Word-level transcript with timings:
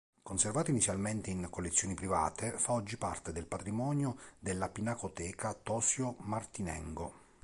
Conservato 0.23 0.71
inizialmente 0.71 1.29
in 1.29 1.47
collezioni 1.51 1.93
private, 1.93 2.57
fa 2.57 2.71
oggi 2.71 2.97
parte 2.97 3.31
del 3.31 3.45
patrimonio 3.45 4.17
della 4.39 4.67
Pinacoteca 4.67 5.53
Tosio 5.53 6.15
Martinengo. 6.21 7.19